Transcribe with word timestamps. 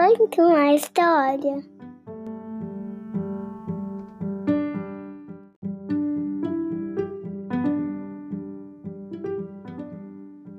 Conta 0.00 0.42
uma 0.42 0.74
história. 0.74 1.62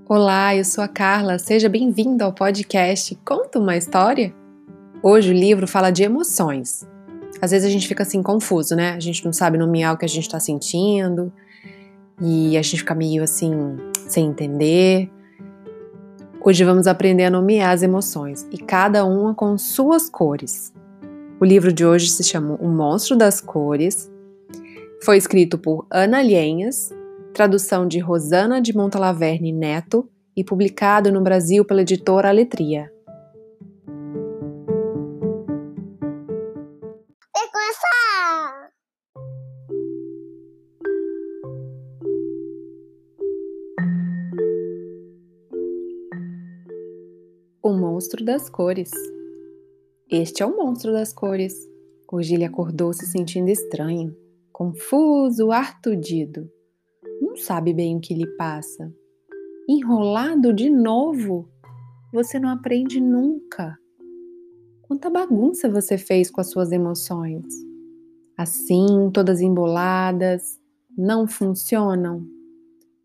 Olá, 0.07 0.55
eu 0.55 0.63
sou 0.63 0.83
a 0.83 0.87
Carla. 0.87 1.39
Seja 1.39 1.67
bem-vindo 1.67 2.23
ao 2.23 2.31
podcast 2.31 3.15
Conta 3.25 3.57
uma 3.57 3.75
História. 3.75 4.31
Hoje 5.01 5.31
o 5.31 5.33
livro 5.33 5.67
fala 5.67 5.89
de 5.89 6.03
emoções. 6.03 6.87
Às 7.41 7.49
vezes 7.49 7.67
a 7.67 7.71
gente 7.71 7.87
fica 7.87 8.03
assim 8.03 8.21
confuso, 8.21 8.75
né? 8.75 8.91
A 8.91 8.99
gente 8.99 9.25
não 9.25 9.33
sabe 9.33 9.57
nomear 9.57 9.95
o 9.95 9.97
que 9.97 10.05
a 10.05 10.07
gente 10.07 10.27
está 10.27 10.39
sentindo 10.39 11.33
e 12.21 12.55
a 12.55 12.61
gente 12.61 12.77
fica 12.77 12.93
meio 12.93 13.23
assim 13.23 13.51
sem 14.07 14.27
entender. 14.27 15.09
Hoje 16.43 16.63
vamos 16.63 16.87
aprender 16.87 17.25
a 17.25 17.29
nomear 17.29 17.71
as 17.71 17.83
emoções 17.83 18.47
e 18.51 18.57
cada 18.57 19.05
uma 19.05 19.35
com 19.35 19.55
suas 19.59 20.09
cores. 20.09 20.73
O 21.39 21.45
livro 21.45 21.71
de 21.71 21.85
hoje 21.85 22.09
se 22.09 22.23
chama 22.23 22.55
O 22.59 22.67
Monstro 22.67 23.15
das 23.15 23.39
Cores. 23.39 24.11
Foi 25.03 25.17
escrito 25.17 25.59
por 25.59 25.85
Ana 25.91 26.19
Lhenhas 26.23 26.91
tradução 27.31 27.87
de 27.87 27.99
Rosana 27.99 28.59
de 28.59 28.75
Montalaverne 28.75 29.51
Neto 29.51 30.09
e 30.35 30.43
publicado 30.43 31.11
no 31.11 31.21
Brasil 31.21 31.63
pela 31.63 31.83
editora 31.83 32.29
Aletria. 32.29 32.91
O 47.63 47.73
monstro 47.73 48.23
das 48.23 48.49
cores. 48.49 48.91
Este 50.09 50.43
é 50.43 50.45
o 50.45 50.57
monstro 50.57 50.91
das 50.91 51.13
cores. 51.13 51.55
Hoje 52.11 52.35
ele 52.35 52.45
acordou 52.45 52.91
se 52.91 53.05
sentindo 53.05 53.49
estranho, 53.49 54.15
confuso, 54.51 55.51
artudido 55.51 56.49
não 57.31 57.37
sabe 57.37 57.71
bem 57.71 57.95
o 57.95 58.01
que 58.01 58.13
lhe 58.13 58.27
passa. 58.35 58.93
Enrolado 59.69 60.51
de 60.51 60.69
novo? 60.69 61.47
Você 62.11 62.37
não 62.37 62.49
aprende 62.49 62.99
nunca. 62.99 63.79
Quanta 64.81 65.09
bagunça 65.09 65.69
você 65.69 65.97
fez 65.97 66.29
com 66.29 66.41
as 66.41 66.49
suas 66.49 66.73
emoções. 66.73 67.45
Assim, 68.37 69.09
todas 69.13 69.39
emboladas, 69.39 70.59
não 70.97 71.25
funcionam. 71.25 72.27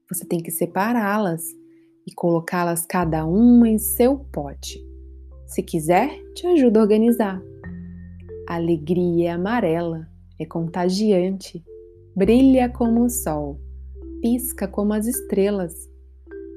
Você 0.08 0.24
tem 0.24 0.42
que 0.42 0.50
separá-las 0.50 1.54
e 2.06 2.14
colocá-las 2.14 2.86
cada 2.86 3.24
uma 3.26 3.68
em 3.68 3.78
seu 3.78 4.18
pote. 4.18 4.78
Se 5.46 5.62
quiser, 5.62 6.10
te 6.34 6.46
ajudo 6.46 6.78
a 6.78 6.82
organizar. 6.82 7.42
A 8.48 8.54
alegria 8.54 9.30
é 9.30 9.32
amarela, 9.32 10.08
é 10.38 10.46
contagiante, 10.46 11.64
brilha 12.14 12.68
como 12.68 13.04
o 13.04 13.10
sol 13.10 13.60
pisca 14.20 14.66
como 14.66 14.92
as 14.92 15.06
estrelas. 15.06 15.74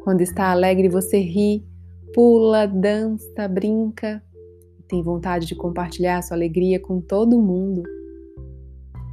Quando 0.03 0.21
está 0.21 0.51
alegre, 0.51 0.87
você 0.87 1.19
ri, 1.19 1.67
pula, 2.13 2.65
dança, 2.65 3.47
brinca 3.47 4.23
tem 4.89 5.03
vontade 5.03 5.45
de 5.45 5.53
compartilhar 5.53 6.19
sua 6.23 6.35
alegria 6.35 6.79
com 6.79 6.99
todo 6.99 7.39
mundo. 7.39 7.83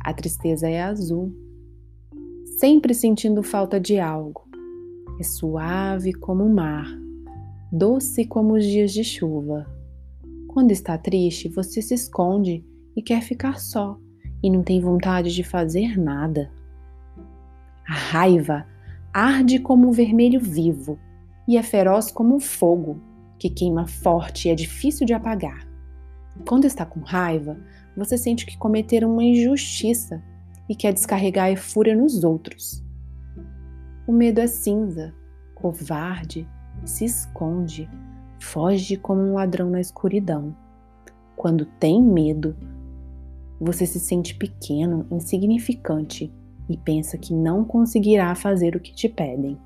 A 0.02 0.14
tristeza 0.14 0.66
é 0.66 0.80
azul, 0.80 1.30
sempre 2.58 2.94
sentindo 2.94 3.42
falta 3.42 3.78
de 3.78 3.98
algo. 3.98 4.45
É 5.18 5.22
suave 5.22 6.12
como 6.12 6.44
o 6.44 6.54
mar, 6.54 6.86
doce 7.72 8.26
como 8.26 8.54
os 8.54 8.64
dias 8.64 8.92
de 8.92 9.02
chuva. 9.02 9.66
Quando 10.46 10.72
está 10.72 10.98
triste, 10.98 11.48
você 11.48 11.80
se 11.80 11.94
esconde 11.94 12.64
e 12.94 13.00
quer 13.00 13.22
ficar 13.22 13.58
só 13.58 13.98
e 14.42 14.50
não 14.50 14.62
tem 14.62 14.80
vontade 14.80 15.34
de 15.34 15.42
fazer 15.42 15.98
nada. 15.98 16.50
A 17.88 17.94
raiva 17.94 18.66
arde 19.12 19.58
como 19.58 19.88
um 19.88 19.92
vermelho 19.92 20.38
vivo 20.38 20.98
e 21.48 21.56
é 21.56 21.62
feroz 21.62 22.10
como 22.10 22.34
um 22.34 22.40
fogo 22.40 23.00
que 23.38 23.48
queima 23.48 23.86
forte 23.86 24.48
e 24.48 24.50
é 24.50 24.54
difícil 24.54 25.06
de 25.06 25.14
apagar. 25.14 25.66
Quando 26.46 26.66
está 26.66 26.84
com 26.84 27.00
raiva, 27.00 27.58
você 27.96 28.18
sente 28.18 28.44
que 28.44 28.58
cometeram 28.58 29.10
uma 29.10 29.24
injustiça 29.24 30.22
e 30.68 30.74
quer 30.74 30.92
descarregar 30.92 31.50
a 31.50 31.56
fúria 31.56 31.96
nos 31.96 32.22
outros. 32.22 32.85
O 34.06 34.12
medo 34.12 34.40
é 34.40 34.46
cinza, 34.46 35.12
covarde, 35.52 36.48
se 36.84 37.04
esconde, 37.04 37.90
foge 38.38 38.96
como 38.96 39.20
um 39.20 39.34
ladrão 39.34 39.68
na 39.68 39.80
escuridão. 39.80 40.54
Quando 41.34 41.66
tem 41.66 42.00
medo, 42.00 42.56
você 43.60 43.84
se 43.84 43.98
sente 43.98 44.36
pequeno, 44.36 45.06
insignificante 45.10 46.32
e 46.68 46.76
pensa 46.76 47.18
que 47.18 47.34
não 47.34 47.64
conseguirá 47.64 48.32
fazer 48.36 48.76
o 48.76 48.80
que 48.80 48.94
te 48.94 49.08
pedem. 49.08 49.58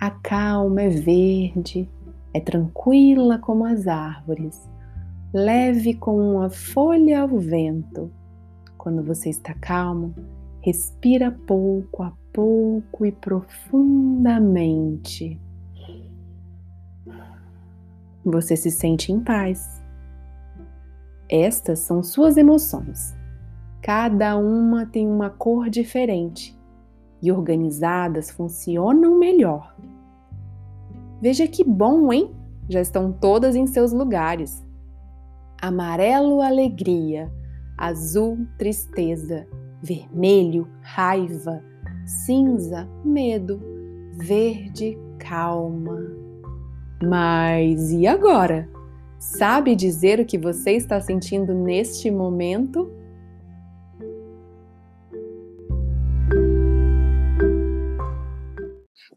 A 0.00 0.10
calma 0.10 0.80
é 0.80 0.88
verde, 0.88 1.90
é 2.32 2.40
tranquila 2.40 3.38
como 3.38 3.66
as 3.66 3.86
árvores, 3.86 4.66
leve 5.30 5.92
como 5.92 6.22
uma 6.22 6.48
folha 6.48 7.20
ao 7.20 7.38
vento. 7.38 8.10
Quando 8.78 9.02
você 9.02 9.28
está 9.28 9.52
calmo, 9.52 10.14
respira 10.62 11.30
pouco 11.30 12.02
a 12.02 12.12
pouco 12.32 13.06
e 13.06 13.12
profundamente. 13.12 15.40
Você 18.24 18.56
se 18.56 18.70
sente 18.70 19.12
em 19.12 19.20
paz. 19.20 19.80
Estas 21.28 21.80
são 21.80 22.02
suas 22.02 22.36
emoções. 22.36 23.14
Cada 23.82 24.36
uma 24.36 24.84
tem 24.84 25.08
uma 25.08 25.30
cor 25.30 25.70
diferente 25.70 26.58
e 27.22 27.32
organizadas 27.32 28.30
funcionam 28.30 29.18
melhor. 29.18 29.74
Veja 31.20 31.46
que 31.46 31.64
bom, 31.64 32.12
hein? 32.12 32.34
Já 32.68 32.80
estão 32.80 33.12
todas 33.12 33.56
em 33.56 33.66
seus 33.66 33.92
lugares. 33.92 34.64
Amarelo, 35.60 36.40
alegria. 36.40 37.30
Azul, 37.76 38.46
tristeza. 38.58 39.46
Vermelho, 39.82 40.68
raiva. 40.82 41.62
Cinza, 42.10 42.88
medo. 43.04 43.62
Verde, 44.14 44.98
calma. 45.16 45.96
Mas 47.00 47.92
e 47.92 48.04
agora? 48.04 48.68
Sabe 49.16 49.76
dizer 49.76 50.18
o 50.18 50.26
que 50.26 50.36
você 50.36 50.72
está 50.72 51.00
sentindo 51.00 51.54
neste 51.54 52.10
momento? 52.10 52.90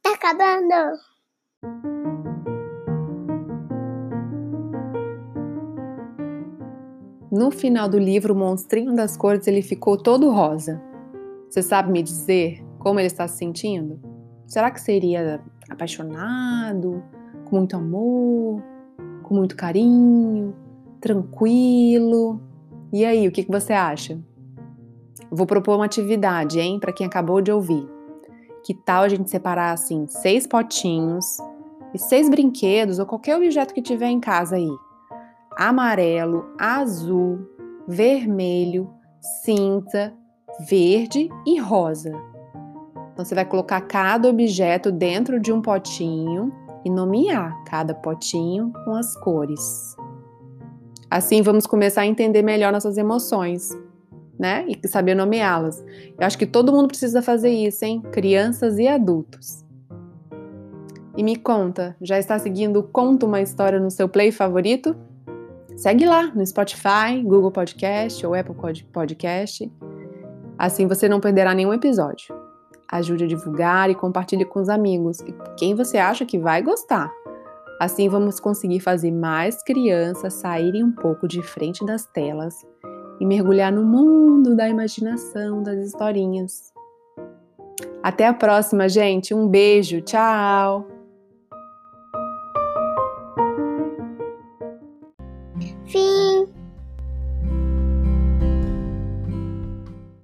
acabando. 0.05 0.99
No 7.31 7.49
final 7.49 7.89
do 7.89 7.97
livro, 7.97 8.33
o 8.33 8.37
monstrinho 8.37 8.95
das 8.95 9.17
cores 9.17 9.47
ele 9.47 9.63
ficou 9.63 9.97
todo 9.97 10.29
rosa. 10.29 10.79
Você 11.49 11.63
sabe 11.63 11.91
me 11.91 12.03
dizer 12.03 12.62
como 12.83 12.99
ele 12.99 13.07
está 13.07 13.25
se 13.29 13.37
sentindo? 13.37 13.97
Será 14.45 14.69
que 14.69 14.81
seria 14.81 15.41
apaixonado, 15.69 17.01
com 17.45 17.55
muito 17.55 17.77
amor, 17.77 18.61
com 19.23 19.33
muito 19.33 19.55
carinho, 19.55 20.53
tranquilo? 20.99 22.41
E 22.91 23.05
aí, 23.05 23.25
o 23.25 23.31
que, 23.31 23.49
você 23.49 23.71
acha? 23.71 24.19
Vou 25.31 25.47
propor 25.47 25.77
uma 25.77 25.85
atividade, 25.85 26.59
hein, 26.59 26.77
para 26.77 26.91
quem 26.91 27.07
acabou 27.07 27.41
de 27.41 27.51
ouvir. 27.51 27.87
Que 28.65 28.73
tal 28.73 29.03
a 29.03 29.09
gente 29.09 29.29
separar 29.29 29.71
assim 29.71 30.05
seis 30.07 30.45
potinhos 30.45 31.37
e 31.93 31.97
seis 31.97 32.29
brinquedos 32.29 32.99
ou 32.99 33.05
qualquer 33.05 33.37
objeto 33.37 33.73
que 33.73 33.81
tiver 33.81 34.09
em 34.09 34.19
casa 34.19 34.57
aí? 34.57 34.69
Amarelo, 35.57 36.53
azul, 36.59 37.47
vermelho, 37.87 38.89
cinza, 39.43 40.13
verde 40.69 41.29
e 41.45 41.59
rosa. 41.59 42.32
Então 43.13 43.23
você 43.23 43.35
vai 43.35 43.45
colocar 43.45 43.79
cada 43.81 44.27
objeto 44.27 44.91
dentro 44.91 45.39
de 45.39 45.53
um 45.53 45.61
potinho 45.61 46.51
e 46.83 46.89
nomear 46.89 47.63
cada 47.65 47.93
potinho 47.93 48.73
com 48.83 48.95
as 48.95 49.15
cores. 49.15 49.95
Assim 51.09 51.41
vamos 51.41 51.65
começar 51.65 52.01
a 52.01 52.07
entender 52.07 52.41
melhor 52.41 52.73
nossas 52.73 52.97
emoções 52.97 53.69
né? 54.37 54.65
E 54.67 54.87
saber 54.87 55.15
nomeá-las. 55.15 55.83
Eu 56.19 56.25
acho 56.25 56.37
que 56.37 56.45
todo 56.45 56.71
mundo 56.71 56.87
precisa 56.87 57.21
fazer 57.21 57.49
isso, 57.49 57.85
hein? 57.85 58.01
Crianças 58.11 58.77
e 58.77 58.87
adultos. 58.87 59.63
E 61.15 61.23
me 61.23 61.35
conta, 61.35 61.95
já 62.01 62.17
está 62.17 62.39
seguindo 62.39 62.81
Conta 62.83 63.25
uma 63.25 63.41
História 63.41 63.79
no 63.79 63.91
seu 63.91 64.09
play 64.09 64.31
favorito? 64.31 64.95
Segue 65.77 66.05
lá 66.05 66.27
no 66.35 66.45
Spotify, 66.45 67.21
Google 67.23 67.51
Podcast 67.51 68.25
ou 68.25 68.33
Apple 68.33 68.55
Podcast. 68.91 69.71
Assim 70.57 70.87
você 70.87 71.07
não 71.07 71.19
perderá 71.19 71.53
nenhum 71.53 71.73
episódio. 71.73 72.35
Ajude 72.93 73.23
a 73.23 73.27
divulgar 73.27 73.89
e 73.89 73.95
compartilhe 73.95 74.45
com 74.45 74.61
os 74.61 74.69
amigos 74.69 75.17
quem 75.57 75.73
você 75.73 75.97
acha 75.97 76.27
que 76.27 76.37
vai 76.37 76.61
gostar. 76.61 77.11
Assim 77.81 78.07
vamos 78.07 78.39
conseguir 78.39 78.81
fazer 78.81 79.09
mais 79.09 79.63
crianças 79.63 80.35
saírem 80.35 80.83
um 80.83 80.91
pouco 80.91 81.27
de 81.27 81.41
frente 81.41 81.83
das 81.83 82.05
telas 82.05 82.53
e 83.19 83.25
mergulhar 83.25 83.71
no 83.71 83.83
mundo 83.83 84.55
da 84.55 84.69
imaginação, 84.69 85.63
das 85.63 85.79
historinhas. 85.79 86.71
Até 88.03 88.27
a 88.27 88.33
próxima, 88.33 88.87
gente. 88.87 89.33
Um 89.33 89.47
beijo. 89.47 89.99
Tchau. 90.01 90.87
Fim. 95.87 96.32